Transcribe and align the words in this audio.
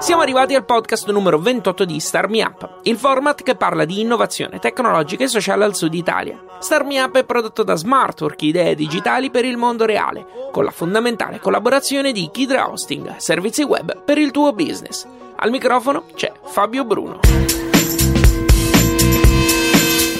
Siamo 0.00 0.22
arrivati 0.22 0.54
al 0.54 0.64
podcast 0.64 1.10
numero 1.10 1.40
28 1.40 1.84
di 1.84 1.98
Star 1.98 2.28
Me 2.28 2.42
Up, 2.42 2.80
il 2.84 2.96
format 2.96 3.42
che 3.42 3.56
parla 3.56 3.84
di 3.84 4.00
innovazione 4.00 4.60
tecnologica 4.60 5.24
e 5.24 5.28
sociale 5.28 5.64
al 5.64 5.74
sud 5.74 5.92
Italia. 5.92 6.40
Star 6.60 6.84
Me 6.84 7.00
Up 7.02 7.16
è 7.16 7.24
prodotto 7.24 7.64
da 7.64 7.74
Smartwork, 7.74 8.40
idee 8.42 8.76
digitali 8.76 9.28
per 9.30 9.44
il 9.44 9.56
mondo 9.56 9.84
reale, 9.84 10.24
con 10.52 10.62
la 10.62 10.70
fondamentale 10.70 11.40
collaborazione 11.40 12.12
di 12.12 12.28
Kidra 12.30 12.70
Hosting, 12.70 13.16
servizi 13.16 13.64
web 13.64 14.02
per 14.04 14.18
il 14.18 14.30
tuo 14.30 14.52
business. 14.52 15.04
Al 15.36 15.50
microfono 15.50 16.04
c'è 16.14 16.32
Fabio 16.44 16.84
Bruno. 16.84 17.47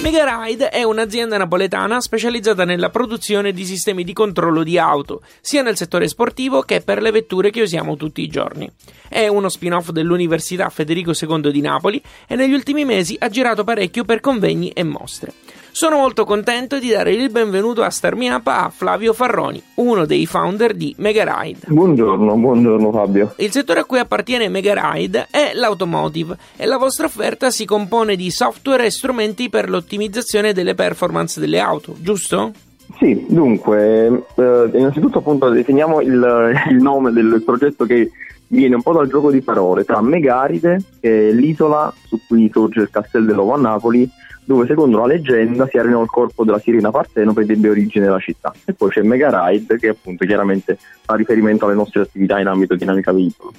Megaride 0.01 0.69
è 0.69 0.83
un'azienda 0.83 1.37
napoletana 1.37 1.99
specializzata 1.99 2.63
nella 2.63 2.89
produzione 2.89 3.51
di 3.51 3.65
sistemi 3.65 4.05
di 4.05 4.13
controllo 4.13 4.63
di 4.63 4.77
auto, 4.77 5.21
sia 5.41 5.61
nel 5.61 5.75
settore 5.75 6.07
sportivo 6.07 6.61
che 6.61 6.79
per 6.79 7.01
le 7.01 7.11
vetture 7.11 7.49
che 7.49 7.61
usiamo 7.61 7.97
tutti 7.97 8.21
i 8.21 8.29
giorni. 8.29 8.71
È 9.09 9.27
uno 9.27 9.49
spin-off 9.49 9.89
dell'Università 9.89 10.69
Federico 10.69 11.11
II 11.11 11.51
di 11.51 11.59
Napoli 11.59 12.01
e 12.27 12.35
negli 12.35 12.53
ultimi 12.53 12.85
mesi 12.85 13.17
ha 13.19 13.27
girato 13.27 13.65
parecchio 13.65 14.05
per 14.05 14.21
convegni 14.21 14.69
e 14.69 14.83
mostre. 14.83 15.33
Sono 15.71 15.97
molto 15.97 16.25
contento 16.25 16.79
di 16.79 16.89
dare 16.89 17.13
il 17.13 17.29
benvenuto 17.29 17.83
a 17.83 17.89
Starmiapa 17.89 18.65
a 18.65 18.69
Flavio 18.69 19.13
Farroni, 19.13 19.61
uno 19.75 20.05
dei 20.05 20.25
founder 20.25 20.73
di 20.73 20.93
Megaride. 20.97 21.67
Buongiorno, 21.67 22.35
buongiorno 22.35 22.91
Fabio. 22.91 23.33
Il 23.37 23.51
settore 23.51 23.81
a 23.81 23.85
cui 23.85 23.99
appartiene 23.99 24.49
Megaride 24.49 25.27
è 25.29 25.51
l'automotive 25.53 26.37
e 26.57 26.65
la 26.65 26.77
vostra 26.77 27.05
offerta 27.05 27.51
si 27.51 27.65
compone 27.65 28.15
di 28.15 28.31
software 28.31 28.85
e 28.85 28.91
strumenti 28.91 29.49
per 29.49 29.69
l'ottimizzazione 29.69 30.53
delle 30.53 30.73
performance 30.73 31.39
delle 31.39 31.59
auto, 31.59 31.95
giusto? 31.99 32.51
Sì, 32.97 33.25
dunque, 33.29 34.05
eh, 34.35 34.69
innanzitutto 34.73 35.19
appunto 35.19 35.49
definiamo 35.49 36.01
il, 36.01 36.53
il 36.71 36.77
nome 36.77 37.11
del 37.11 37.41
progetto 37.45 37.85
che 37.85 38.11
viene 38.47 38.75
un 38.75 38.81
po' 38.81 38.93
dal 38.93 39.07
gioco 39.07 39.29
di 39.31 39.41
parole 39.41 39.85
tra 39.85 40.01
Megaride, 40.01 40.81
che 40.99 41.29
è 41.29 41.31
l'isola 41.31 41.93
su 42.05 42.19
cui 42.27 42.49
sorge 42.51 42.81
il 42.81 42.89
castello 42.89 43.27
dell'Ovo 43.27 43.53
a 43.53 43.59
Napoli, 43.59 44.09
dove 44.49 44.65
secondo 44.65 44.97
la 44.97 45.05
leggenda 45.05 45.67
si 45.67 45.77
arenò 45.77 46.01
il 46.01 46.09
corpo 46.09 46.43
della 46.43 46.57
sirena 46.57 46.89
Partenope 46.89 47.41
ed 47.41 47.51
ebbe 47.51 47.69
origine 47.69 48.07
la 48.07 48.17
città. 48.17 48.51
E 48.65 48.73
poi 48.73 48.89
c'è 48.89 49.03
Megaride, 49.03 49.77
che 49.77 49.89
appunto 49.89 50.25
chiaramente 50.25 50.75
fa 51.01 51.13
riferimento 51.13 51.65
alle 51.65 51.75
nostre 51.75 52.01
attività 52.01 52.39
in 52.39 52.47
ambito 52.47 52.73
dinamica 52.73 53.13
veicolo. 53.13 53.53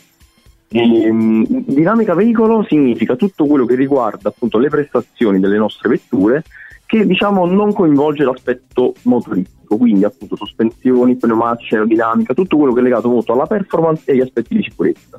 E, 0.67 1.09
um, 1.09 1.47
dinamica 1.47 2.15
veicolo 2.15 2.65
significa 2.65 3.15
tutto 3.15 3.47
quello 3.47 3.67
che 3.67 3.77
riguarda 3.77 4.31
appunto 4.31 4.59
le 4.59 4.69
prestazioni 4.69 5.39
delle 5.39 5.59
nostre 5.59 5.91
vetture 5.91 6.43
che 6.87 7.07
diciamo 7.07 7.47
non 7.47 7.73
coinvolge 7.73 8.25
l'aspetto 8.25 8.95
motoristico, 9.03 9.77
quindi 9.77 10.03
appunto 10.03 10.35
sospensioni, 10.35 11.15
pneumatici, 11.15 11.75
aerodinamica, 11.75 12.35
tutto 12.35 12.57
quello 12.57 12.73
che 12.73 12.81
è 12.81 12.83
legato 12.83 13.09
molto 13.09 13.33
alla 13.33 13.47
performance 13.47 14.03
e 14.07 14.15
agli 14.15 14.23
aspetti 14.23 14.57
di 14.57 14.63
sicurezza. 14.65 15.19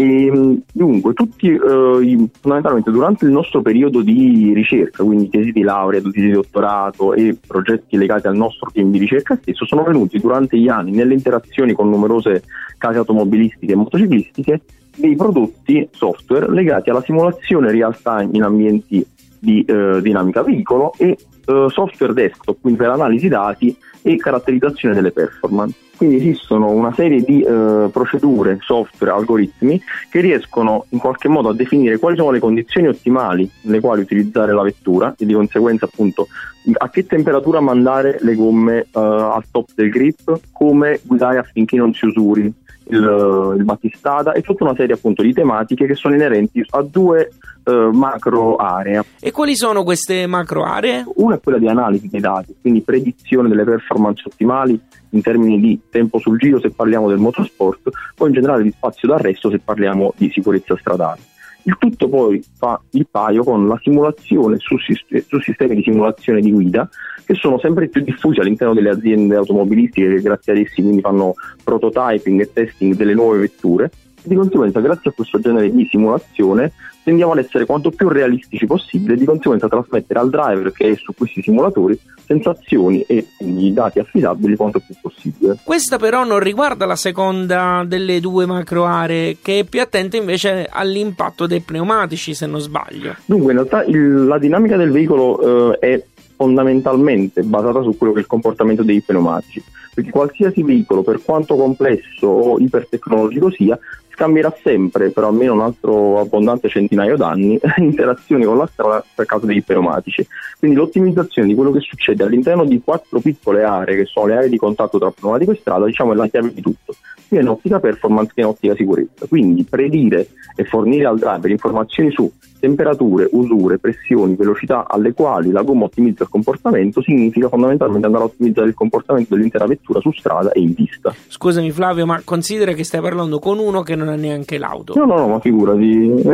E, 0.00 0.62
dunque, 0.72 1.12
tutti 1.12 1.48
eh, 1.48 2.28
fondamentalmente 2.40 2.92
durante 2.92 3.24
il 3.24 3.32
nostro 3.32 3.62
periodo 3.62 4.00
di 4.00 4.52
ricerca, 4.54 5.02
quindi 5.02 5.28
tesi 5.28 5.50
di 5.50 5.62
laurea, 5.62 6.00
tesi 6.00 6.20
di 6.20 6.30
dottorato 6.30 7.14
e 7.14 7.36
progetti 7.44 7.96
legati 7.96 8.28
al 8.28 8.36
nostro 8.36 8.70
team 8.72 8.92
di 8.92 8.98
ricerca 8.98 9.34
stesso, 9.34 9.66
sono 9.66 9.82
venuti 9.82 10.20
durante 10.20 10.56
gli 10.56 10.68
anni 10.68 10.92
nelle 10.92 11.14
interazioni 11.14 11.72
con 11.72 11.90
numerose 11.90 12.44
case 12.78 12.98
automobilistiche 12.98 13.72
e 13.72 13.74
motociclistiche 13.74 14.60
dei 14.94 15.16
prodotti 15.16 15.88
software 15.90 16.48
legati 16.48 16.90
alla 16.90 17.02
simulazione 17.02 17.72
real 17.72 18.00
time 18.00 18.28
in 18.34 18.44
ambienti 18.44 19.04
di 19.38 19.64
eh, 19.64 20.00
dinamica 20.02 20.42
veicolo 20.42 20.92
e 20.96 21.16
eh, 21.46 21.66
software 21.70 22.12
desktop, 22.12 22.58
quindi 22.60 22.78
per 22.78 22.90
analisi 22.90 23.28
dati 23.28 23.74
e 24.02 24.16
caratterizzazione 24.16 24.94
delle 24.94 25.12
performance. 25.12 25.76
Quindi 25.96 26.16
esistono 26.16 26.70
una 26.70 26.92
serie 26.92 27.22
di 27.22 27.42
eh, 27.42 27.88
procedure, 27.90 28.58
software, 28.60 29.12
algoritmi 29.12 29.82
che 30.08 30.20
riescono 30.20 30.84
in 30.90 31.00
qualche 31.00 31.26
modo 31.26 31.48
a 31.48 31.54
definire 31.54 31.98
quali 31.98 32.16
sono 32.16 32.30
le 32.30 32.38
condizioni 32.38 32.86
ottimali 32.86 33.50
nelle 33.62 33.80
quali 33.80 34.02
utilizzare 34.02 34.52
la 34.52 34.62
vettura 34.62 35.12
e 35.18 35.26
di 35.26 35.32
conseguenza 35.34 35.86
appunto 35.86 36.28
a 36.72 36.88
che 36.90 37.04
temperatura 37.04 37.60
mandare 37.60 38.18
le 38.20 38.34
gomme 38.36 38.86
uh, 38.92 38.98
al 38.98 39.44
top 39.50 39.70
del 39.74 39.88
grip, 39.90 40.40
come 40.52 41.00
guidare 41.02 41.38
affinché 41.38 41.76
non 41.76 41.92
si 41.92 42.06
usuri 42.06 42.52
il, 42.88 43.54
il 43.56 43.64
battistrada 43.64 44.32
e 44.32 44.42
tutta 44.42 44.64
una 44.64 44.74
serie 44.74 44.94
appunto 44.94 45.22
di 45.22 45.32
tematiche 45.32 45.86
che 45.86 45.94
sono 45.94 46.14
inerenti 46.14 46.64
a 46.70 46.82
due 46.82 47.30
uh, 47.64 47.90
macro 47.90 48.56
aree. 48.56 49.04
E 49.20 49.30
quali 49.30 49.56
sono 49.56 49.84
queste 49.84 50.26
macro 50.26 50.64
aree? 50.64 51.04
Una 51.16 51.36
è 51.36 51.40
quella 51.40 51.58
di 51.58 51.68
analisi 51.68 52.08
dei 52.08 52.20
dati, 52.20 52.54
quindi 52.60 52.82
predizione 52.82 53.48
delle 53.48 53.64
performance 53.64 54.22
ottimali 54.26 54.78
in 55.10 55.22
termini 55.22 55.60
di 55.60 55.80
tempo 55.90 56.18
sul 56.18 56.38
giro 56.38 56.60
se 56.60 56.70
parliamo 56.70 57.08
del 57.08 57.18
motorsport, 57.18 57.90
poi 58.14 58.28
in 58.28 58.34
generale 58.34 58.62
di 58.62 58.70
spazio 58.70 59.08
d'arresto 59.08 59.50
se 59.50 59.58
parliamo 59.58 60.12
di 60.16 60.30
sicurezza 60.30 60.76
stradale. 60.76 61.20
Il 61.68 61.76
tutto 61.78 62.08
poi 62.08 62.42
fa 62.56 62.80
il 62.92 63.06
paio 63.10 63.44
con 63.44 63.68
la 63.68 63.78
simulazione 63.82 64.56
su, 64.56 64.78
su, 64.78 65.38
sistemi 65.38 65.74
di 65.74 65.82
simulazione 65.82 66.40
di 66.40 66.50
guida 66.50 66.88
che 67.26 67.34
sono 67.34 67.58
sempre 67.58 67.88
più 67.88 68.00
diffusi 68.00 68.40
all'interno 68.40 68.72
delle 68.72 68.88
aziende 68.88 69.36
automobilistiche 69.36 70.14
che 70.14 70.22
grazie 70.22 70.52
ad 70.52 70.58
essi 70.60 70.80
quindi 70.80 71.02
fanno 71.02 71.34
prototyping 71.62 72.40
e 72.40 72.50
testing 72.54 72.94
delle 72.94 73.12
nuove 73.12 73.40
vetture. 73.40 73.90
Di 74.22 74.34
conseguenza 74.34 74.80
grazie 74.80 75.10
a 75.10 75.12
questo 75.12 75.38
genere 75.40 75.70
di 75.70 75.86
simulazione 75.90 76.72
tendiamo 77.08 77.32
ad 77.32 77.38
essere 77.38 77.64
quanto 77.64 77.90
più 77.90 78.10
realistici 78.10 78.66
possibile 78.66 79.14
e 79.14 79.16
di 79.16 79.24
conseguenza 79.24 79.66
trasmettere 79.66 80.20
al 80.20 80.28
driver 80.28 80.70
che 80.72 80.90
è 80.90 80.94
su 80.96 81.14
questi 81.16 81.40
simulatori 81.40 81.98
sensazioni 82.26 83.00
e 83.06 83.28
quindi 83.38 83.72
dati 83.72 83.98
affidabili 83.98 84.56
quanto 84.56 84.78
più 84.80 84.94
possibile. 85.00 85.56
Questa 85.64 85.96
però 85.96 86.24
non 86.24 86.38
riguarda 86.38 86.84
la 86.84 86.96
seconda 86.96 87.82
delle 87.86 88.20
due 88.20 88.44
macro 88.44 88.84
aree 88.84 89.38
che 89.40 89.60
è 89.60 89.64
più 89.64 89.80
attenta 89.80 90.18
invece 90.18 90.68
all'impatto 90.70 91.46
dei 91.46 91.60
pneumatici 91.60 92.34
se 92.34 92.44
non 92.44 92.60
sbaglio. 92.60 93.16
Dunque 93.24 93.52
in 93.52 93.58
realtà 93.58 93.84
il, 93.84 94.26
la 94.26 94.38
dinamica 94.38 94.76
del 94.76 94.90
veicolo 94.90 95.72
eh, 95.72 95.78
è 95.78 96.04
fondamentalmente 96.36 97.42
basata 97.42 97.80
su 97.82 97.96
quello 97.96 98.12
che 98.12 98.18
è 98.18 98.22
il 98.22 98.28
comportamento 98.28 98.82
dei 98.82 99.00
pneumatici 99.00 99.64
perché 99.94 100.10
qualsiasi 100.10 100.62
veicolo, 100.62 101.02
per 101.02 101.20
quanto 101.24 101.56
complesso 101.56 102.28
o 102.28 102.58
ipertecnologico 102.60 103.50
sia, 103.50 103.76
scambierà 104.18 104.52
sempre, 104.60 105.10
per 105.10 105.22
almeno 105.22 105.52
un 105.52 105.60
altro 105.60 106.18
abbondante 106.18 106.68
centinaio 106.68 107.16
d'anni, 107.16 107.58
interazioni 107.78 108.44
con 108.44 108.58
la 108.58 108.66
strada 108.66 109.04
per 109.14 109.26
causa 109.26 109.46
dei 109.46 109.62
pneumatici. 109.62 110.26
Quindi 110.58 110.76
l'ottimizzazione 110.76 111.46
di 111.46 111.54
quello 111.54 111.70
che 111.70 111.78
succede 111.80 112.24
all'interno 112.24 112.64
di 112.64 112.82
quattro 112.82 113.20
piccole 113.20 113.62
aree, 113.62 113.96
che 113.96 114.04
sono 114.06 114.26
le 114.26 114.36
aree 114.36 114.48
di 114.48 114.56
contatto 114.58 114.98
tra 114.98 115.12
pneumatico 115.12 115.52
e 115.52 115.58
strada, 115.60 115.86
diciamo 115.86 116.12
è 116.12 116.16
la 116.16 116.26
chiave 116.26 116.52
di 116.52 116.60
tutto, 116.60 116.96
sia 117.28 117.40
in 117.40 117.48
ottica 117.48 117.78
performance 117.78 118.32
che 118.34 118.40
in 118.40 118.46
ottica 118.48 118.74
sicurezza. 118.74 119.26
Quindi 119.28 119.62
predire 119.62 120.26
e 120.56 120.64
fornire 120.64 121.06
al 121.06 121.18
driver 121.18 121.50
informazioni 121.50 122.10
su 122.10 122.28
temperature, 122.58 123.28
usure, 123.30 123.78
pressioni, 123.78 124.34
velocità 124.34 124.86
alle 124.88 125.12
quali 125.12 125.50
la 125.50 125.62
gomma 125.62 125.84
ottimizza 125.84 126.24
il 126.24 126.28
comportamento 126.28 127.00
significa 127.02 127.48
fondamentalmente 127.48 128.06
andare 128.06 128.24
a 128.24 128.26
ottimizzare 128.26 128.68
il 128.68 128.74
comportamento 128.74 129.34
dell'intera 129.34 129.66
vettura 129.66 130.00
su 130.00 130.10
strada 130.12 130.50
e 130.52 130.60
in 130.60 130.74
pista. 130.74 131.14
Scusami 131.28 131.70
Flavio, 131.70 132.06
ma 132.06 132.20
considera 132.24 132.72
che 132.72 132.84
stai 132.84 133.00
parlando 133.00 133.38
con 133.38 133.58
uno 133.58 133.82
che 133.82 133.94
non 133.94 134.07
ha 134.08 134.16
neanche 134.16 134.58
l'auto. 134.58 134.94
No, 134.96 135.04
no, 135.04 135.18
no, 135.18 135.28
ma 135.28 135.40
figurati, 135.40 136.08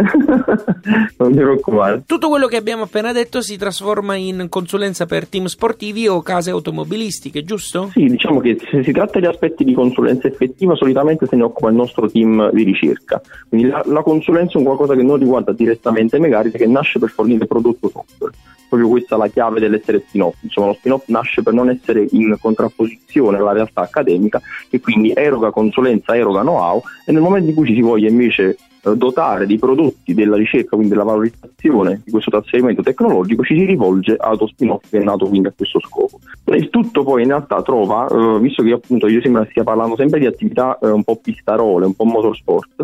non 1.18 1.32
ti 1.32 1.38
preoccupare. 1.38 2.04
Tutto 2.06 2.28
quello 2.28 2.46
che 2.46 2.56
abbiamo 2.56 2.84
appena 2.84 3.12
detto 3.12 3.42
si 3.42 3.56
trasforma 3.56 4.14
in 4.14 4.46
consulenza 4.48 5.06
per 5.06 5.26
team 5.28 5.46
sportivi 5.46 6.06
o 6.06 6.22
case 6.22 6.50
automobilistiche, 6.50 7.44
giusto? 7.44 7.90
Sì, 7.92 8.06
diciamo 8.06 8.40
che 8.40 8.56
se 8.70 8.82
si 8.82 8.92
tratta 8.92 9.18
di 9.18 9.26
aspetti 9.26 9.64
di 9.64 9.74
consulenza 9.74 10.28
effettiva 10.28 10.74
solitamente 10.74 11.26
se 11.26 11.36
ne 11.36 11.42
occupa 11.42 11.70
il 11.70 11.74
nostro 11.74 12.08
team 12.08 12.50
di 12.52 12.62
ricerca, 12.62 13.20
quindi 13.48 13.68
la, 13.68 13.82
la 13.86 14.02
consulenza 14.02 14.54
è 14.54 14.58
un 14.58 14.64
qualcosa 14.64 14.94
che 14.94 15.02
non 15.02 15.18
riguarda 15.18 15.52
direttamente 15.52 16.04
ente 16.04 16.18
Megarite 16.18 16.58
che 16.58 16.66
nasce 16.66 16.98
per 16.98 17.10
fornire 17.10 17.46
prodotto 17.46 17.88
software. 17.88 18.34
Proprio 18.68 18.90
questa 18.90 19.14
è 19.14 19.18
la 19.18 19.28
chiave 19.28 19.60
dell'essere 19.60 20.02
spin-off. 20.06 20.36
Insomma, 20.42 20.68
lo 20.68 20.74
spin-off 20.74 21.06
nasce 21.06 21.42
per 21.42 21.52
non 21.52 21.68
essere 21.68 22.06
in 22.10 22.36
contrapposizione 22.40 23.36
alla 23.36 23.52
realtà 23.52 23.82
accademica 23.82 24.40
e 24.68 24.80
quindi 24.80 25.12
eroga 25.14 25.50
consulenza, 25.50 26.16
eroga 26.16 26.40
know-how 26.40 26.82
e 27.06 27.12
nel 27.12 27.22
momento 27.22 27.50
in 27.50 27.54
cui 27.54 27.63
ci 27.64 27.74
si 27.74 27.80
voglia 27.80 28.08
invece 28.08 28.56
eh, 28.84 28.96
dotare 28.96 29.46
di 29.46 29.58
prodotti 29.58 30.14
della 30.14 30.36
ricerca, 30.36 30.76
quindi 30.76 30.88
della 30.88 31.04
valorizzazione 31.04 32.02
di 32.04 32.10
questo 32.10 32.30
trasferimento 32.30 32.82
tecnologico, 32.82 33.42
ci 33.42 33.56
si 33.56 33.64
rivolge 33.64 34.16
allo 34.18 34.46
spin-off 34.46 34.88
che 34.90 34.98
è 34.98 35.02
nato 35.02 35.26
quindi 35.26 35.48
a 35.48 35.52
questo 35.56 35.80
scopo. 35.80 36.18
Il 36.46 36.68
tutto 36.68 37.02
poi 37.02 37.22
in 37.22 37.28
realtà 37.28 37.62
trova, 37.62 38.06
eh, 38.06 38.38
visto 38.40 38.62
che 38.62 38.72
appunto 38.72 39.06
io 39.06 39.20
sembra 39.22 39.46
stia 39.48 39.62
parlando 39.62 39.96
sempre 39.96 40.20
di 40.20 40.26
attività 40.26 40.78
eh, 40.78 40.90
un 40.90 41.02
po' 41.02 41.16
pistarole, 41.16 41.86
un 41.86 41.94
po' 41.94 42.04
motorsport, 42.04 42.74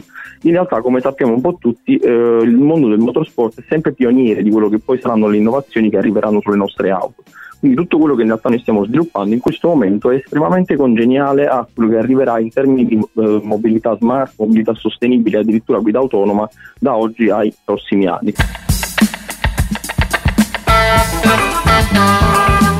in 0.43 0.53
realtà 0.53 0.81
come 0.81 1.01
sappiamo 1.01 1.35
un 1.35 1.41
po' 1.41 1.57
tutti 1.59 1.99
il 2.03 2.57
mondo 2.57 2.89
del 2.89 2.99
motorsport 2.99 3.61
è 3.61 3.65
sempre 3.69 3.93
pioniere 3.93 4.43
di 4.43 4.51
quello 4.51 4.69
che 4.69 4.79
poi 4.79 4.99
saranno 5.01 5.29
le 5.29 5.37
innovazioni 5.37 5.91
che 5.91 5.99
arriveranno 5.99 6.41
sulle 6.41 6.57
nostre 6.57 6.91
auto. 6.91 7.23
Quindi 7.61 7.77
tutto 7.77 7.99
quello 7.99 8.15
che 8.15 8.23
in 8.23 8.29
realtà 8.29 8.49
noi 8.49 8.59
stiamo 8.59 8.85
sviluppando 8.87 9.35
in 9.35 9.41
questo 9.41 9.69
momento 9.69 10.11
è 10.11 10.17
estremamente 10.17 10.77
congeniale 10.77 11.47
a 11.47 11.67
quello 11.73 11.91
che 11.91 11.99
arriverà 11.99 12.41
in 12.41 12.51
termini 12.51 12.87
di 12.87 12.95
eh, 12.95 13.41
mobilità 13.43 13.95
smart, 13.99 14.33
mobilità 14.39 14.75
sostenibile, 14.75 15.41
addirittura 15.41 15.79
guida 15.79 15.99
autonoma 15.99 16.49
da 16.79 16.97
oggi 16.97 17.29
ai 17.29 17.55
prossimi 17.63 18.07
anni. 18.07 18.33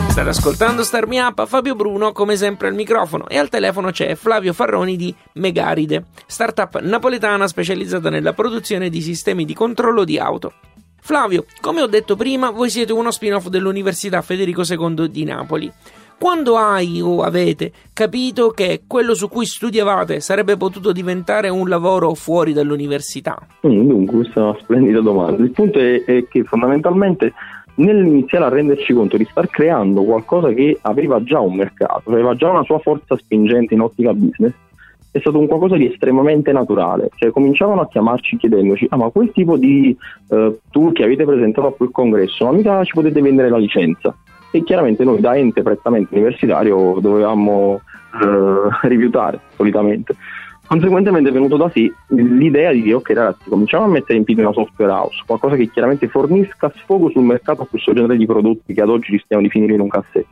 State 0.09 0.29
ascoltando 0.29 0.83
Starmi 0.83 1.19
Up, 1.19 1.47
Fabio 1.47 1.75
Bruno 1.75 2.13
come 2.13 2.37
sempre 2.37 2.69
al 2.69 2.75
microfono 2.75 3.29
e 3.29 3.39
al 3.39 3.51
telefono 3.51 3.91
c'è 3.91 4.15
Flavio 4.15 4.55
Farroni 4.55 4.97
di 4.97 5.15
Megaride, 5.35 6.07
startup 6.27 6.81
napoletana 6.81 7.47
specializzata 7.47 8.09
nella 8.09 8.33
produzione 8.33 8.89
di 8.89 9.03
sistemi 9.03 9.45
di 9.45 9.53
controllo 9.55 10.05
di 10.05 10.19
auto. 10.19 10.53
Flavio, 11.01 11.45
come 11.61 11.83
ho 11.83 11.87
detto 11.87 12.17
prima, 12.17 12.51
voi 12.51 12.71
siete 12.71 12.93
uno 12.93 13.11
spin-off 13.11 13.49
dell'Università 13.49 14.23
Federico 14.23 14.63
II 14.63 15.09
di 15.11 15.25
Napoli. 15.25 15.73
Quando 16.19 16.59
hai 16.59 17.01
o 17.01 17.23
avete 17.23 17.73
capito 17.95 18.51
che 18.51 18.83
quello 18.87 19.15
su 19.15 19.31
cui 19.31 19.47
studiavate 19.47 20.21
sarebbe 20.21 20.59
potuto 20.59 20.93
diventare 20.93 21.49
un 21.49 21.67
lavoro 21.67 22.13
fuori 22.13 22.53
dall'università? 22.53 23.39
Mm, 23.67 23.89
dunque, 23.89 24.17
questa 24.17 24.41
è 24.41 24.43
una 24.43 24.59
splendida 24.61 25.01
domanda. 25.01 25.43
Il 25.43 25.51
punto 25.51 25.79
è, 25.79 26.05
è 26.05 26.29
che 26.29 26.45
fondamentalmente 26.45 27.33
nell'iniziare 27.77 28.45
a 28.45 28.49
renderci 28.49 28.93
conto 28.93 29.17
di 29.17 29.27
star 29.31 29.49
creando 29.49 30.03
qualcosa 30.03 30.49
che 30.51 30.79
aveva 30.83 31.23
già 31.23 31.41
un 31.41 31.55
mercato, 31.57 32.11
aveva 32.11 32.35
già 32.35 32.51
una 32.51 32.65
sua 32.65 32.79
forza 32.81 33.17
spingente 33.17 33.73
in 33.73 33.81
ottica 33.81 34.13
business, 34.13 34.53
è 35.13 35.19
stato 35.19 35.39
un 35.39 35.47
qualcosa 35.47 35.77
di 35.77 35.91
estremamente 35.91 36.53
naturale. 36.53 37.11
Cioè, 37.17 37.31
cominciavano 37.31 37.81
a 37.81 37.89
chiamarci 37.89 38.37
chiedendoci: 38.37 38.87
Ah, 38.91 38.97
ma 38.97 39.11
quel 39.11 39.33
tipo 39.33 39.57
di 39.57 39.97
uh, 40.29 40.59
tool 40.71 40.93
che 40.93 41.05
avete 41.05 41.25
presentato 41.25 41.69
a 41.69 41.75
quel 41.75 41.91
congresso, 41.91 42.45
ma 42.45 42.53
mica 42.53 42.85
ci 42.85 42.93
potete 42.93 43.21
vendere 43.21 43.49
la 43.49 43.59
licenza? 43.59 44.15
E 44.53 44.63
chiaramente 44.63 45.05
noi, 45.05 45.21
da 45.21 45.37
ente 45.37 45.63
prettamente 45.63 46.15
universitario, 46.15 46.99
dovevamo 47.01 47.73
uh, 47.75 48.71
rifiutare 48.83 49.41
solitamente. 49.57 50.15
Conseguentemente 50.71 51.31
è 51.31 51.33
venuto 51.33 51.57
da 51.57 51.69
sé 51.69 51.93
l'idea 52.11 52.71
di 52.71 52.83
dire 52.83 52.95
ok 52.95 53.09
ragazzi 53.09 53.49
cominciamo 53.49 53.87
a 53.87 53.89
mettere 53.89 54.19
in 54.19 54.23
piedi 54.23 54.41
una 54.41 54.53
software 54.53 54.93
house, 54.93 55.21
qualcosa 55.27 55.57
che 55.57 55.69
chiaramente 55.69 56.07
fornisca 56.07 56.73
sfogo 56.77 57.11
sul 57.11 57.25
mercato 57.25 57.63
a 57.63 57.67
questo 57.67 57.93
genere 57.93 58.17
di 58.17 58.25
prodotti 58.25 58.73
che 58.73 58.81
ad 58.81 58.89
oggi 58.89 59.11
rischiamo 59.11 59.43
di 59.43 59.49
finire 59.49 59.75
in 59.75 59.81
un 59.81 59.89
cassetto. 59.89 60.29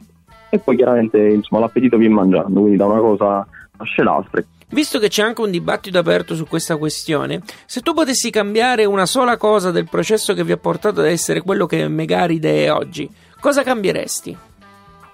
E 0.51 0.61
poi 0.61 0.77
chiaramente 0.77 1.19
insomma, 1.19 1.63
l'appetito 1.63 1.97
viene 1.97 2.15
mangiando, 2.15 2.61
quindi 2.61 2.77
da 2.77 2.87
una 2.87 3.01
cosa 3.01 3.45
nasce 3.79 4.03
l'altra. 4.05 4.41
Visto 4.71 4.99
che 4.99 5.09
c'è 5.09 5.23
anche 5.23 5.41
un 5.41 5.51
dibattito 5.51 5.99
aperto 5.99 6.35
su 6.35 6.47
questa 6.47 6.77
questione, 6.77 7.41
se 7.65 7.81
tu 7.81 7.95
potessi 7.95 8.31
cambiare 8.31 8.85
una 8.85 9.07
sola 9.07 9.39
cosa 9.39 9.71
del 9.71 9.89
processo 9.89 10.35
che 10.35 10.45
vi 10.45 10.53
ha 10.53 10.59
portato 10.59 11.01
ad 11.01 11.07
essere 11.07 11.41
quello 11.41 11.65
che 11.65 11.89
Megaride 11.89 12.65
è 12.65 12.73
oggi, 12.73 13.09
cosa 13.41 13.63
cambieresti? 13.63 14.37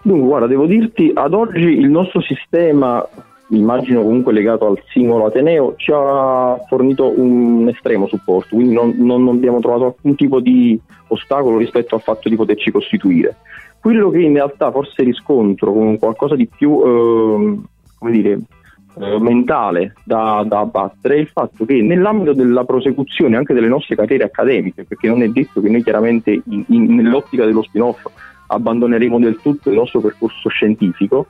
Dunque, 0.03 0.27
guarda, 0.27 0.47
devo 0.49 0.67
dirti, 0.67 1.13
ad 1.15 1.35
oggi 1.35 1.61
il 1.61 1.89
nostro 1.89 2.21
sistema 2.21 3.07
immagino 3.49 4.03
comunque 4.03 4.33
legato 4.33 4.67
al 4.67 4.83
singolo 4.89 5.27
Ateneo, 5.27 5.75
ci 5.77 5.93
ha 5.95 6.59
fornito 6.69 7.13
un 7.17 7.69
estremo 7.69 8.09
supporto, 8.09 8.57
quindi 8.57 8.75
non, 8.75 8.95
non, 8.99 9.29
abbiamo 9.29 9.61
trovato 9.61 9.85
alcun 9.87 10.17
tipo 10.17 10.41
di 10.41 10.81
ostacolo 11.09 11.59
rispetto 11.59 11.95
al 11.95 12.03
fatto 12.03 12.29
di 12.29 12.37
poterci 12.37 12.71
costituire. 12.71 13.37
Quello 13.81 14.11
che 14.11 14.21
in 14.21 14.33
realtà 14.33 14.71
forse 14.71 15.03
riscontro 15.03 15.73
come 15.73 15.99
qualcosa 15.99 16.35
di 16.37 16.49
più, 16.49 16.81
eh, 16.85 17.59
come 17.99 18.11
dire, 18.11 18.41
eh, 18.97 19.19
mentale 19.19 19.95
da, 20.05 20.45
da, 20.47 20.61
abbattere 20.61 21.17
è 21.17 21.19
il 21.19 21.29
fatto 21.29 21.65
che 21.65 21.83
nell'ambito 21.83 22.33
della 22.33 22.65
prosecuzione 22.65 23.37
anche 23.37 23.55
delle 23.55 23.69
nostre 23.69 23.97
carriere 23.97 24.25
accademiche, 24.25 24.85
perché 24.85 25.09
non 25.09 25.23
è 25.23 25.29
detto 25.29 25.61
che 25.61 25.69
noi 25.69 25.83
chiaramente 25.83 26.31
in, 26.31 26.65
in, 26.69 26.95
nell'ottica 26.95 27.45
dello 27.45 27.63
spin-off 27.63 28.05
abbandoneremo 28.47 29.19
del 29.19 29.39
tutto 29.43 29.71
il 29.71 29.77
nostro 29.77 30.01
percorso 30.01 30.49
scientifico, 30.49 31.27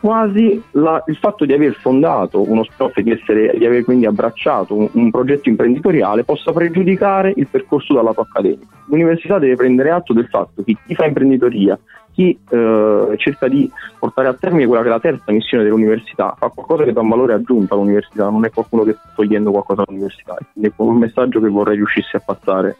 quasi 0.00 0.60
la, 0.72 1.02
il 1.06 1.16
fatto 1.16 1.44
di 1.44 1.52
aver 1.52 1.74
fondato 1.74 2.40
uno 2.50 2.64
e 2.94 3.02
di, 3.02 3.10
essere, 3.10 3.54
di 3.56 3.66
aver 3.66 3.84
quindi 3.84 4.06
abbracciato 4.06 4.74
un, 4.74 4.88
un, 4.92 5.10
progetto 5.10 5.50
imprenditoriale 5.50 6.24
possa 6.24 6.52
pregiudicare 6.52 7.32
il 7.36 7.46
percorso 7.46 7.92
dal 7.92 8.04
lato 8.04 8.22
accademico. 8.22 8.72
L'università 8.86 9.38
deve 9.38 9.56
prendere 9.56 9.90
atto 9.90 10.14
del 10.14 10.26
fatto 10.26 10.62
che 10.64 10.74
chi 10.86 10.94
fa 10.94 11.04
imprenditoria, 11.04 11.78
chi 12.12 12.36
eh, 12.48 13.14
cerca 13.18 13.46
di 13.46 13.70
portare 13.98 14.28
a 14.28 14.34
termine 14.34 14.66
quella 14.66 14.82
che 14.82 14.88
è 14.88 14.90
la 14.90 15.00
terza 15.00 15.30
missione 15.32 15.64
dell'università, 15.64 16.34
fa 16.38 16.48
qualcosa 16.48 16.84
che 16.84 16.92
dà 16.92 17.00
un 17.00 17.08
valore 17.08 17.34
aggiunto 17.34 17.74
all'università, 17.74 18.28
non 18.30 18.44
è 18.44 18.50
qualcuno 18.50 18.84
che 18.84 18.92
sta 18.92 19.12
togliendo 19.14 19.50
qualcosa 19.50 19.84
all'università. 19.86 20.36
Quindi 20.52 20.70
è 20.70 20.82
un 20.82 20.96
messaggio 20.96 21.40
che 21.40 21.48
vorrei 21.48 21.76
riuscisse 21.76 22.16
a 22.16 22.22
passare. 22.24 22.78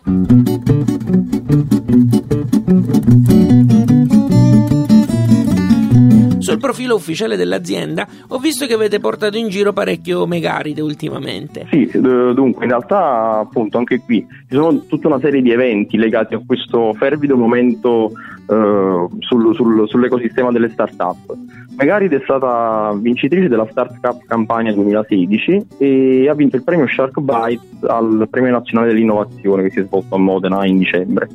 Sul 6.51 6.61
profilo 6.61 6.95
ufficiale 6.95 7.37
dell'azienda 7.37 8.07
ho 8.29 8.39
visto 8.39 8.67
che 8.67 8.75
avete 8.75 8.99
portato 9.01 9.37
in 9.37 9.49
giro 9.49 9.73
parecchio 9.73 10.27
Megaride 10.27 10.81
ultimamente. 10.81 11.67
Sì, 11.71 11.91
dunque 11.93 12.65
in 12.65 12.71
realtà 12.71 13.39
appunto 13.39 13.79
anche 13.79 14.01
qui 14.01 14.27
ci 14.49 14.55
sono 14.57 14.85
tutta 14.87 15.07
una 15.07 15.21
serie 15.21 15.43
di 15.43 15.51
eventi 15.51 15.97
legati 15.97 16.35
a 16.35 16.43
questo 16.45 16.93
fervido 16.95 17.37
momento 17.37 18.13
eh, 18.49 19.07
sul, 19.21 19.55
sul, 19.55 19.89
sull'ecosistema 19.89 20.51
delle 20.51 20.71
start-up. 20.71 21.37
Megaride 21.77 22.17
è 22.17 22.21
stata 22.25 22.93
vincitrice 22.95 23.49
della 23.49 23.67
Startup 23.71 24.19
Campagna 24.27 24.73
2016 24.73 25.67
e 25.79 26.29
ha 26.29 26.35
vinto 26.35 26.57
il 26.57 26.63
premio 26.63 26.87
Shark 26.87 27.21
Bites 27.21 27.85
al 27.89 28.27
Premio 28.29 28.51
Nazionale 28.51 28.89
dell'Innovazione 28.89 29.63
che 29.63 29.71
si 29.71 29.81
è 29.81 29.85
svolto 29.85 30.17
a 30.17 30.19
Modena 30.19 30.67
in 30.67 30.79
dicembre. 30.79 31.29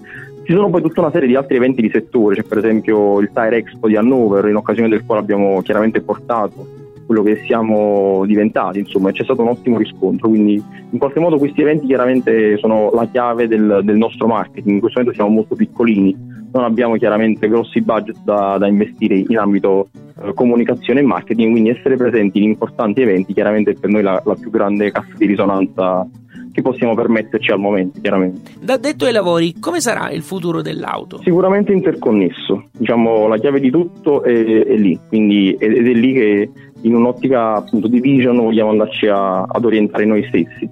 Ci 0.46 0.54
sono 0.54 0.70
poi 0.70 0.84
tutta 0.84 1.02
una 1.02 1.10
serie 1.10 1.28
di 1.28 1.36
altri 1.36 1.56
eventi 1.56 1.82
di 1.82 1.90
settore, 1.90 2.36
c'è 2.36 2.44
per 2.44 2.60
esempio 2.60 3.20
il 3.20 3.32
Tire 3.34 3.58
Expo 3.58 3.88
di 3.88 3.96
Hannover, 3.96 4.48
in 4.48 4.56
occasione 4.56 4.88
del 4.88 5.04
quale 5.04 5.22
abbiamo 5.22 5.60
chiaramente 5.64 6.02
portato 6.02 6.68
quello 7.08 7.24
che 7.24 7.42
siamo 7.48 8.24
diventati, 8.28 8.78
insomma, 8.78 9.12
c'è 9.12 9.24
stato 9.24 9.42
un 9.42 9.48
ottimo 9.48 9.80
riscontro, 9.80 10.30
quindi 10.30 10.62
in 10.92 11.00
qualche 11.00 11.20
modo 11.20 11.40
questi 11.40 11.62
eventi 11.62 11.88
chiaramente 11.88 12.58
sono 12.58 12.92
la 12.94 13.08
chiave 13.08 13.48
del, 13.48 13.82
del 13.84 13.98
nostro 13.98 14.28
marketing, 14.28 14.76
in 14.76 14.80
questo 14.80 15.00
momento 15.00 15.20
siamo 15.20 15.36
molto 15.36 15.56
piccolini, 15.56 16.16
non 16.54 16.64
abbiamo 16.64 16.96
chiaramente 16.96 17.48
grossi 17.48 17.82
budget 17.82 18.18
da, 18.24 18.58
da 18.60 18.68
investire 18.68 19.16
in 19.16 19.38
ambito 19.40 19.90
eh, 20.22 20.32
comunicazione 20.36 21.00
e 21.00 21.04
marketing, 21.04 21.52
quindi 21.52 21.70
essere 21.72 21.98
presenti 21.98 22.38
in 22.38 22.50
importanti 22.50 23.02
eventi 23.02 23.34
chiaramente 23.34 23.72
è 23.72 23.76
per 23.76 23.90
noi 23.90 24.04
la, 24.04 24.22
la 24.24 24.36
più 24.36 24.52
grande 24.52 24.92
cassa 24.92 25.14
di 25.18 25.26
risonanza 25.26 26.08
che 26.56 26.62
possiamo 26.62 26.96
permetterci 26.96 27.52
al 27.52 27.60
momento, 27.60 28.00
chiaramente. 28.00 28.52
Da 28.62 28.78
detto 28.78 29.04
ai 29.04 29.12
lavori, 29.12 29.56
come 29.60 29.82
sarà 29.82 30.10
il 30.12 30.22
futuro 30.22 30.62
dell'auto? 30.62 31.20
Sicuramente 31.22 31.74
interconnesso, 31.74 32.70
diciamo 32.72 33.28
la 33.28 33.38
chiave 33.38 33.60
di 33.60 33.70
tutto 33.70 34.24
è, 34.24 34.32
è 34.32 34.76
lì, 34.78 34.98
quindi 35.10 35.54
ed 35.60 35.86
è 35.86 35.92
lì 35.92 36.14
che 36.14 36.50
in 36.80 36.96
un'ottica 36.96 37.56
appunto 37.56 37.90
di 37.90 38.00
vision 38.00 38.38
vogliamo 38.38 38.70
andarci 38.70 39.06
a, 39.08 39.42
ad 39.42 39.66
orientare 39.66 40.06
noi 40.06 40.24
stessi. 40.30 40.70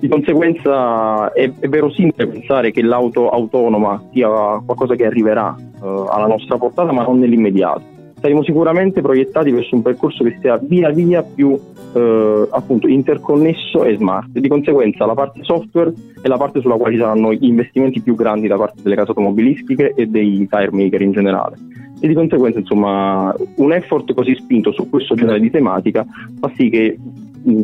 Di 0.00 0.08
conseguenza 0.08 1.30
è, 1.34 1.52
è 1.58 1.68
verosimile 1.68 2.26
pensare 2.26 2.70
che 2.70 2.80
l'auto 2.80 3.28
autonoma 3.28 4.02
sia 4.12 4.28
qualcosa 4.28 4.94
che 4.94 5.04
arriverà 5.04 5.54
uh, 5.80 5.86
alla 6.08 6.26
nostra 6.26 6.56
portata, 6.56 6.92
ma 6.92 7.02
non 7.02 7.18
nell'immediato 7.18 7.95
saremo 8.26 8.42
sicuramente 8.42 9.00
proiettati 9.00 9.52
verso 9.52 9.76
un 9.76 9.82
percorso 9.82 10.24
che 10.24 10.36
sia 10.40 10.58
via 10.60 10.90
via 10.90 11.22
più 11.22 11.58
eh, 11.94 12.48
appunto 12.50 12.88
interconnesso 12.88 13.84
e 13.84 13.94
smart. 13.96 14.30
Di 14.30 14.48
conseguenza 14.48 15.06
la 15.06 15.14
parte 15.14 15.44
software 15.44 15.92
è 16.20 16.26
la 16.26 16.36
parte 16.36 16.60
sulla 16.60 16.74
quale 16.76 16.98
saranno 16.98 17.32
gli 17.32 17.44
investimenti 17.44 18.00
più 18.00 18.16
grandi 18.16 18.48
da 18.48 18.56
parte 18.56 18.82
delle 18.82 18.96
case 18.96 19.10
automobilistiche 19.10 19.92
e 19.94 20.06
dei 20.06 20.46
tire 20.50 20.70
maker 20.72 21.02
in 21.02 21.12
generale. 21.12 21.56
E 22.00 22.08
di 22.08 22.14
conseguenza, 22.14 22.58
insomma, 22.58 23.34
un 23.56 23.72
effort 23.72 24.12
così 24.12 24.34
spinto 24.34 24.72
su 24.72 24.90
questo 24.90 25.14
genere 25.14 25.40
di 25.40 25.50
tematica 25.50 26.04
fa 26.40 26.50
sì 26.54 26.68
che 26.68 26.98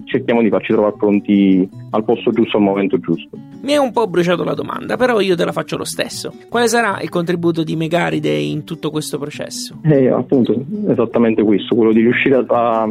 cerchiamo 0.05 0.43
di 0.43 0.49
farci 0.49 0.73
trovare 0.73 0.95
pronti 0.97 1.69
al 1.91 2.05
posto 2.05 2.31
giusto 2.31 2.57
al 2.57 2.63
momento 2.63 2.99
giusto. 2.99 3.37
Mi 3.63 3.73
è 3.73 3.77
un 3.77 3.93
po' 3.93 4.07
bruciato 4.07 4.45
la 4.45 4.55
domanda, 4.55 4.97
però 4.97 5.21
io 5.21 5.37
te 5.37 5.45
la 5.45 5.53
faccio 5.53 5.77
lo 5.77 5.85
stesso. 5.85 6.33
Quale 6.49 6.69
sarà 6.69 7.01
il 7.01 7.09
contributo 7.09 7.63
di 7.63 7.77
Megaride 7.77 8.31
in 8.31 8.65
tutto 8.65 8.91
questo 8.91 9.19
processo? 9.19 9.79
Eh, 9.85 10.09
appunto, 10.09 10.55
esattamente 10.89 11.43
questo, 11.43 11.75
quello 11.75 11.93
di 11.93 12.01
riuscire 12.01 12.45
a, 12.47 12.91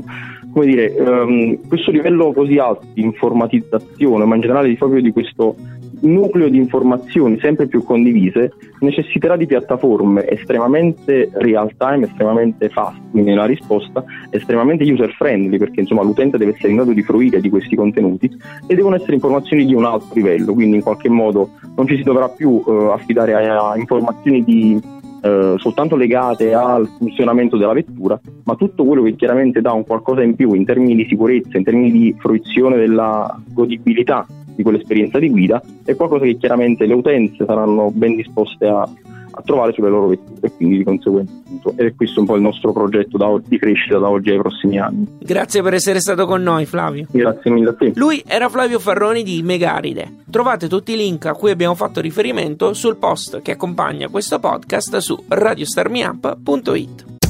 come 0.52 0.66
dire, 0.66 0.94
um, 0.98 1.68
questo 1.68 1.92
livello 1.92 2.32
così 2.34 2.58
alto 2.58 2.86
di 2.94 3.02
informatizzazione, 3.02 4.26
ma 4.26 4.36
in 4.36 4.42
generale 4.42 4.74
proprio 4.76 5.02
di 5.02 5.12
questo 5.12 5.56
nucleo 6.02 6.50
di 6.50 6.58
informazioni 6.58 7.40
sempre 7.40 7.68
più 7.68 7.84
condivise 7.84 8.54
necessiterà 8.80 9.36
di 9.36 9.46
piattaforme 9.46 10.28
estremamente 10.28 11.30
real 11.34 11.72
time, 11.78 12.06
estremamente 12.06 12.70
fast 12.70 13.00
nella 13.12 13.46
risposta, 13.46 14.04
estremamente 14.30 14.90
user 14.90 15.12
friendly 15.14 15.58
perché 15.58 15.82
insomma 15.82 16.04
l'utente 16.04 16.38
deve 16.38 16.54
essere 16.54 16.70
in 16.70 16.76
grado 16.78 16.94
di 16.94 17.04
fruire 17.04 17.40
di 17.40 17.50
questi 17.50 17.76
contenuti 17.76 18.32
e 18.68 18.76
devono 18.76 18.96
essere 18.96 19.16
informazioni 19.16 19.66
di 19.66 19.74
un 19.74 19.86
alto 19.86 20.14
livello, 20.14 20.54
quindi 20.54 20.78
in 20.78 20.84
qualche 20.84 21.10
modo 21.10 21.50
non 21.76 21.88
ci 21.88 21.98
si 21.98 22.04
dovrà 22.04 22.30
più 22.30 22.62
uh, 22.66 22.72
affidare 22.92 23.34
a, 23.34 23.72
a 23.72 23.78
informazioni 23.78 24.44
di 24.44 25.00
Uh, 25.22 25.56
soltanto 25.60 25.96
legate 25.96 26.52
al 26.52 26.90
funzionamento 26.98 27.56
della 27.56 27.74
vettura, 27.74 28.20
ma 28.46 28.56
tutto 28.56 28.84
quello 28.84 29.04
che 29.04 29.14
chiaramente 29.14 29.62
dà 29.62 29.72
un 29.72 29.86
qualcosa 29.86 30.24
in 30.24 30.34
più 30.34 30.54
in 30.54 30.66
termini 30.66 30.96
di 30.96 31.06
sicurezza, 31.08 31.60
in 31.60 31.64
termini 31.64 31.92
di 31.92 32.16
fruizione 32.18 32.76
della 32.76 33.40
godibilità 33.54 34.26
di 34.56 34.64
quell'esperienza 34.64 35.20
di 35.20 35.30
guida 35.30 35.62
è 35.84 35.96
qualcosa 35.96 36.26
che 36.26 36.38
chiaramente 36.38 36.86
le 36.86 36.94
utenze 36.94 37.46
saranno 37.46 37.92
ben 37.92 38.16
disposte 38.16 38.68
a, 38.68 38.82
a 38.82 39.42
trovare 39.44 39.74
sulle 39.74 39.90
loro 39.90 40.08
vetture 40.08 40.48
e 40.48 40.52
quindi 40.56 40.78
di 40.78 40.84
conseguenza 40.84 41.34
è 41.76 41.94
questo 41.96 42.22
un 42.22 42.26
po' 42.26 42.36
il 42.36 42.42
nostro 42.42 42.72
progetto 42.72 43.18
da, 43.18 43.28
di 43.46 43.58
crescita 43.58 43.98
da 43.98 44.10
oggi 44.10 44.32
ai 44.32 44.38
prossimi 44.38 44.80
anni. 44.80 45.06
Grazie 45.20 45.62
per 45.62 45.74
essere 45.74 46.00
stato 46.00 46.26
con 46.26 46.42
noi 46.42 46.66
Flavio. 46.66 47.06
Grazie 47.12 47.52
mille 47.52 47.70
a 47.70 47.74
te. 47.74 47.92
Lui 47.96 48.24
era 48.26 48.50
Flavio 48.50 48.80
Farroni 48.80 49.24
di 49.24 49.42
Megaride. 49.44 50.24
Trovate 50.30 50.68
tutti 50.68 50.94
i 50.94 50.98
link 50.98 51.26
a 51.26 51.34
cui 51.34 51.52
abbiamo 51.52 51.76
fatto 51.76 52.02
riferimento 52.02 52.74
sul 52.74 52.98
post 52.98 53.42
che 53.42 53.52
accompagna 53.52 54.08
questo 54.10 54.40
podcast 54.40 54.98
su 54.98 55.18
radiostarmiup.it. 55.28 57.21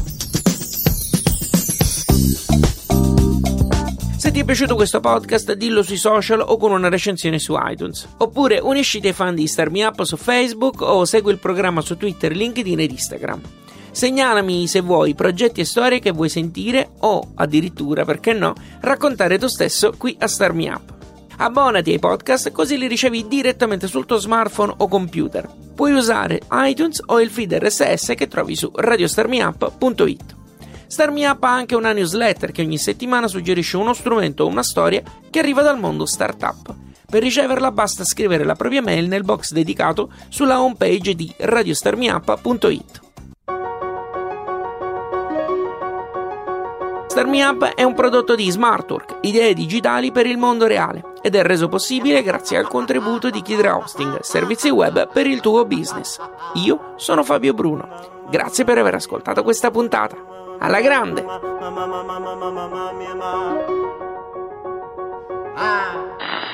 Se 4.31 4.37
ti 4.37 4.43
è 4.43 4.47
piaciuto 4.47 4.75
questo 4.75 5.01
podcast, 5.01 5.51
dillo 5.55 5.83
sui 5.83 5.97
social 5.97 6.39
o 6.39 6.55
con 6.55 6.71
una 6.71 6.87
recensione 6.87 7.37
su 7.37 7.53
iTunes. 7.59 8.07
Oppure 8.19 8.59
unisciti 8.59 9.07
ai 9.07 9.13
fan 9.13 9.35
di 9.35 9.45
Star 9.45 9.69
Me 9.69 9.83
Up 9.83 10.03
su 10.03 10.15
Facebook 10.15 10.79
o 10.79 11.03
segui 11.03 11.33
il 11.33 11.37
programma 11.37 11.81
su 11.81 11.97
Twitter, 11.97 12.33
LinkedIn 12.33 12.79
ed 12.79 12.91
Instagram. 12.91 13.41
Segnalami 13.91 14.67
se 14.67 14.79
vuoi 14.79 15.15
progetti 15.15 15.59
e 15.59 15.65
storie 15.65 15.99
che 15.99 16.11
vuoi 16.11 16.29
sentire 16.29 16.91
o 16.99 17.31
addirittura, 17.35 18.05
perché 18.05 18.31
no, 18.31 18.53
raccontare 18.79 19.37
tu 19.37 19.47
stesso 19.47 19.91
qui 19.97 20.15
a 20.17 20.27
Star 20.27 20.53
Me 20.53 20.69
Up. 20.69 20.93
Abbonati 21.35 21.91
ai 21.91 21.99
podcast 21.99 22.51
così 22.51 22.77
li 22.77 22.87
ricevi 22.87 23.27
direttamente 23.27 23.87
sul 23.87 24.05
tuo 24.05 24.15
smartphone 24.15 24.75
o 24.77 24.87
computer. 24.87 25.45
Puoi 25.75 25.91
usare 25.91 26.39
iTunes 26.51 27.03
o 27.05 27.19
il 27.19 27.29
feed 27.29 27.51
RSS 27.51 28.13
che 28.15 28.29
trovi 28.29 28.55
su 28.55 28.71
radiostarmiup.it. 28.73 30.39
Starmi 30.91 31.23
Up 31.23 31.41
ha 31.45 31.53
anche 31.53 31.73
una 31.73 31.93
newsletter 31.93 32.51
che 32.51 32.63
ogni 32.63 32.77
settimana 32.77 33.29
suggerisce 33.29 33.77
uno 33.77 33.93
strumento 33.93 34.43
o 34.43 34.47
una 34.47 34.61
storia 34.61 35.01
che 35.29 35.39
arriva 35.39 35.61
dal 35.61 35.79
mondo 35.79 36.05
startup. 36.05 36.75
Per 37.09 37.23
riceverla 37.23 37.71
basta 37.71 38.03
scrivere 38.03 38.43
la 38.43 38.55
propria 38.55 38.81
mail 38.81 39.07
nel 39.07 39.23
box 39.23 39.53
dedicato 39.53 40.11
sulla 40.27 40.61
homepage 40.61 41.15
di 41.15 41.33
radiostarmiup.it. 41.37 42.99
Starmi 47.07 47.39
è 47.73 47.83
un 47.83 47.93
prodotto 47.93 48.35
di 48.35 48.51
Smartwork, 48.51 49.19
idee 49.21 49.53
digitali 49.53 50.11
per 50.11 50.25
il 50.25 50.37
mondo 50.37 50.67
reale, 50.67 51.13
ed 51.21 51.35
è 51.35 51.43
reso 51.43 51.69
possibile 51.69 52.21
grazie 52.21 52.57
al 52.57 52.67
contributo 52.67 53.29
di 53.29 53.41
Kidra 53.41 53.77
Hosting, 53.77 54.19
servizi 54.19 54.69
web 54.69 55.09
per 55.09 55.25
il 55.25 55.39
tuo 55.39 55.63
business. 55.63 56.19
Io 56.55 56.95
sono 56.97 57.23
Fabio 57.23 57.53
Bruno. 57.53 57.87
Grazie 58.29 58.65
per 58.65 58.77
aver 58.77 58.95
ascoltato 58.95 59.41
questa 59.43 59.71
puntata 59.71 60.31
alla 60.61 60.79
grande. 60.79 61.25
Ah. 65.55 66.50